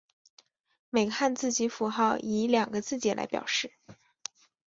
[0.89, 3.71] 每个汉字及符号以两个字节来表示。